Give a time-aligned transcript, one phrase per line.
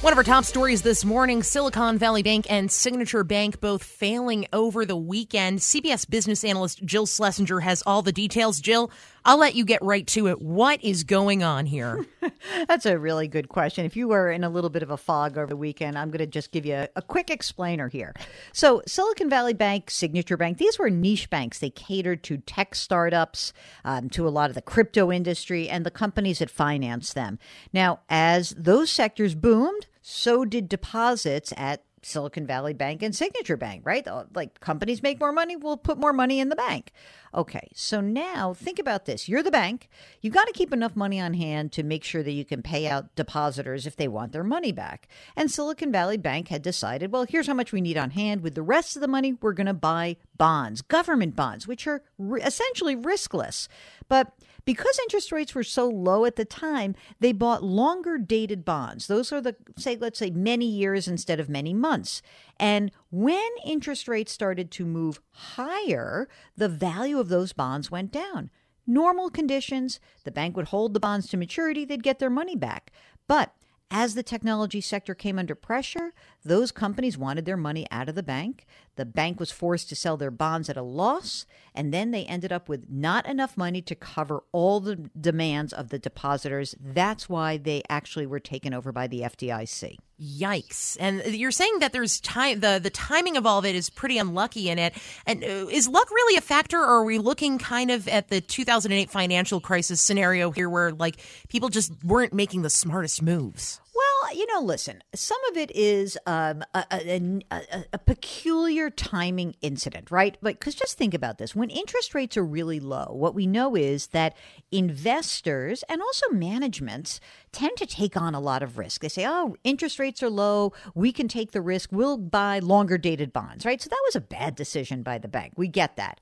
[0.00, 4.46] One of our top stories this morning Silicon Valley Bank and Signature Bank both failing
[4.50, 5.58] over the weekend.
[5.58, 8.62] CBS business analyst Jill Schlesinger has all the details.
[8.62, 8.90] Jill,
[9.26, 10.40] I'll let you get right to it.
[10.40, 12.06] What is going on here?
[12.66, 13.84] That's a really good question.
[13.84, 16.20] If you were in a little bit of a fog over the weekend, I'm going
[16.20, 18.14] to just give you a, a quick explainer here.
[18.54, 21.58] So, Silicon Valley Bank, Signature Bank, these were niche banks.
[21.58, 23.52] They catered to tech startups,
[23.84, 27.38] um, to a lot of the crypto industry, and the companies that finance them.
[27.74, 33.82] Now, as those sectors boomed, so did deposits at Silicon Valley Bank and Signature Bank,
[33.84, 34.06] right?
[34.06, 36.92] Uh, like companies make more money, we'll put more money in the bank.
[37.34, 39.28] Okay, so now think about this.
[39.28, 39.88] You're the bank.
[40.20, 42.88] You've got to keep enough money on hand to make sure that you can pay
[42.88, 45.08] out depositors if they want their money back.
[45.36, 48.42] And Silicon Valley Bank had decided, well, here's how much we need on hand.
[48.42, 52.02] With the rest of the money, we're going to buy bonds, government bonds, which are
[52.16, 53.68] re- essentially riskless.
[54.08, 54.32] But
[54.64, 59.06] because interest rates were so low at the time, they bought longer dated bonds.
[59.06, 62.22] Those are the, say, let's say many years instead of many months.
[62.58, 66.26] And when interest rates started to move higher,
[66.56, 68.48] the value of those bonds went down.
[68.86, 72.92] Normal conditions, the bank would hold the bonds to maturity, they'd get their money back.
[73.28, 73.52] But
[73.90, 76.12] as the technology sector came under pressure,
[76.44, 78.66] those companies wanted their money out of the bank.
[78.96, 82.52] The bank was forced to sell their bonds at a loss, and then they ended
[82.52, 86.76] up with not enough money to cover all the demands of the depositors.
[86.80, 89.96] That's why they actually were taken over by the FDIC.
[90.20, 90.98] Yikes!
[91.00, 92.60] And you're saying that there's time.
[92.60, 94.94] the The timing of all of it is pretty unlucky in it.
[95.26, 98.40] And uh, is luck really a factor, or are we looking kind of at the
[98.40, 101.16] 2008 financial crisis scenario here, where like
[101.48, 103.80] people just weren't making the smartest moves?
[104.20, 109.54] Well, you know, listen, some of it is um, a, a, a, a, peculiar timing
[109.62, 110.36] incident, right?
[110.42, 113.76] But because just think about this when interest rates are really low, what we know
[113.76, 114.36] is that
[114.70, 117.20] investors and also managements
[117.52, 119.00] tend to take on a lot of risk.
[119.00, 120.72] They say, oh, interest rates are low.
[120.94, 121.90] We can take the risk.
[121.92, 123.80] We'll buy longer dated bonds, right?
[123.80, 125.54] So that was a bad decision by the bank.
[125.56, 126.20] We get that.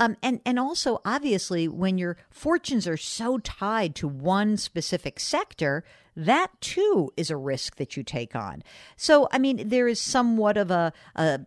[0.00, 5.84] Um, and and also obviously when your fortunes are so tied to one specific sector,
[6.16, 8.62] that too is a risk that you take on.
[8.96, 11.40] So I mean, there is somewhat of a, a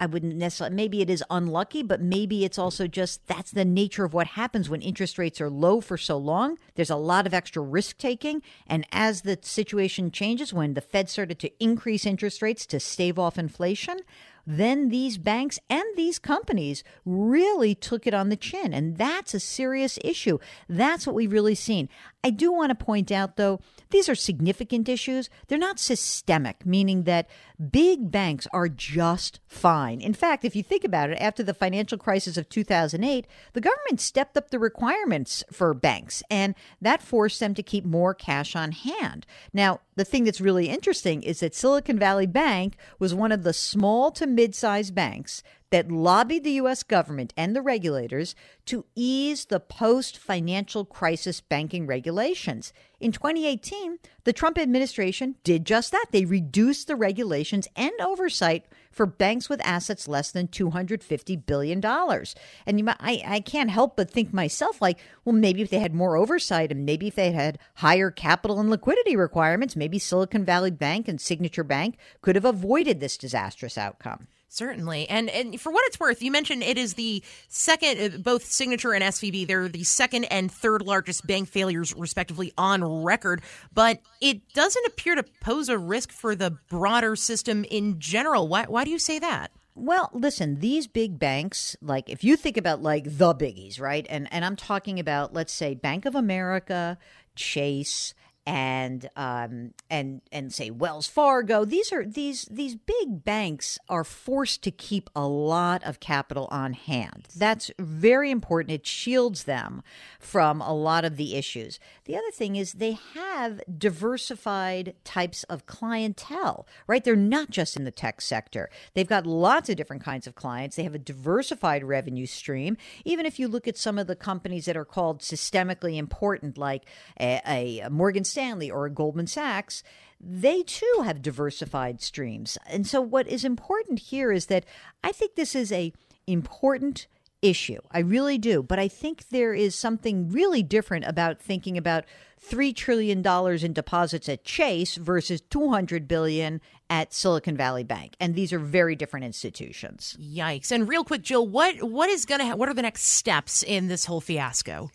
[0.00, 4.04] I wouldn't necessarily, maybe it is unlucky, but maybe it's also just that's the nature
[4.06, 6.58] of what happens when interest rates are low for so long.
[6.74, 8.42] There's a lot of extra risk taking.
[8.66, 13.18] And as the situation changes, when the Fed started to increase interest rates to stave
[13.18, 13.98] off inflation,
[14.46, 18.72] then these banks and these companies really took it on the chin.
[18.72, 20.38] And that's a serious issue.
[20.68, 21.88] That's what we've really seen.
[22.22, 23.60] I do want to point out, though,
[23.90, 25.30] these are significant issues.
[25.48, 27.28] They're not systemic, meaning that
[27.70, 30.02] big banks are just fine.
[30.02, 34.00] In fact, if you think about it, after the financial crisis of 2008, the government
[34.00, 38.72] stepped up the requirements for banks, and that forced them to keep more cash on
[38.72, 39.26] hand.
[39.54, 43.54] Now, the thing that's really interesting is that Silicon Valley Bank was one of the
[43.54, 46.82] small to mid sized banks that lobbied the U.S.
[46.82, 48.34] government and the regulators
[48.66, 52.72] to ease the post financial crisis banking regulations.
[52.98, 56.06] In 2018, the Trump administration did just that.
[56.10, 61.84] They reduced the regulations and oversight for banks with assets less than $250 billion.
[61.84, 65.78] And you might, I, I can't help but think myself, like, well, maybe if they
[65.78, 70.44] had more oversight and maybe if they had higher capital and liquidity requirements, maybe Silicon
[70.44, 74.26] Valley Bank and Signature Bank could have avoided this disastrous outcome.
[74.52, 75.08] Certainly.
[75.08, 78.92] And and for what it's worth, you mentioned it is the second uh, both Signature
[78.92, 84.52] and SVB, they're the second and third largest bank failures respectively on record, but it
[84.52, 88.48] doesn't appear to pose a risk for the broader system in general.
[88.48, 89.52] Why why do you say that?
[89.76, 94.04] Well, listen, these big banks, like if you think about like the biggies, right?
[94.10, 96.98] And and I'm talking about let's say Bank of America,
[97.36, 98.14] Chase,
[98.50, 101.64] and um, and and say Wells Fargo.
[101.64, 106.72] These are these these big banks are forced to keep a lot of capital on
[106.72, 107.28] hand.
[107.36, 108.72] That's very important.
[108.72, 109.82] It shields them
[110.18, 111.78] from a lot of the issues.
[112.06, 116.66] The other thing is they have diversified types of clientele.
[116.88, 118.68] Right, they're not just in the tech sector.
[118.94, 120.74] They've got lots of different kinds of clients.
[120.74, 122.76] They have a diversified revenue stream.
[123.04, 126.84] Even if you look at some of the companies that are called systemically important, like
[127.20, 128.39] a, a Morgan Stanley
[128.70, 129.82] or Goldman Sachs,
[130.20, 132.58] they too have diversified streams.
[132.66, 134.64] And so what is important here is that
[135.02, 135.92] I think this is a
[136.26, 137.06] important
[137.42, 137.80] issue.
[137.90, 138.62] I really do.
[138.62, 142.04] But I think there is something really different about thinking about
[142.48, 148.14] $3 trillion in deposits at Chase versus 200 billion at Silicon Valley Bank.
[148.18, 150.16] And these are very different institutions.
[150.20, 150.72] Yikes.
[150.72, 153.62] And real quick, Jill, what, what is going to ha- what are the next steps
[153.62, 154.90] in this whole fiasco?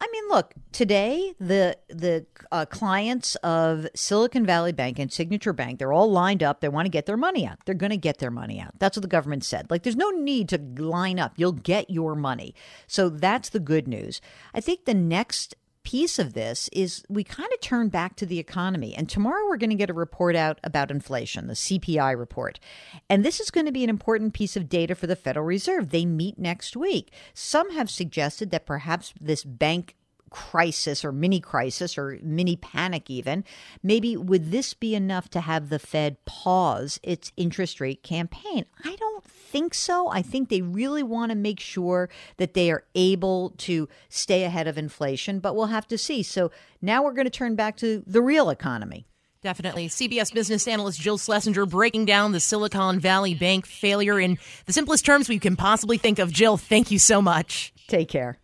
[0.00, 5.78] I mean, look, today the the uh, clients of Silicon Valley Bank and Signature Bank,
[5.78, 6.60] they're all lined up.
[6.60, 7.58] They want to get their money out.
[7.64, 8.78] They're going to get their money out.
[8.78, 9.70] That's what the government said.
[9.70, 11.32] Like, there's no need to line up.
[11.36, 12.54] You'll get your money.
[12.86, 14.20] So that's the good news.
[14.54, 15.56] I think the next
[15.88, 18.94] piece of this is we kind of turn back to the economy.
[18.94, 22.60] And tomorrow we're going to get a report out about inflation, the CPI report.
[23.08, 25.88] And this is going to be an important piece of data for the Federal Reserve.
[25.88, 27.10] They meet next week.
[27.32, 29.96] Some have suggested that perhaps this bank
[30.30, 33.44] crisis or mini crisis or mini panic even
[33.82, 38.96] maybe would this be enough to have the fed pause its interest rate campaign i
[38.96, 43.50] don't think so i think they really want to make sure that they are able
[43.58, 46.50] to stay ahead of inflation but we'll have to see so
[46.82, 49.06] now we're going to turn back to the real economy
[49.40, 49.88] Definitely.
[49.88, 54.36] CBS business analyst Jill Schlesinger breaking down the Silicon Valley Bank failure in
[54.66, 56.32] the simplest terms we can possibly think of.
[56.32, 57.72] Jill, thank you so much.
[57.86, 58.38] Take care.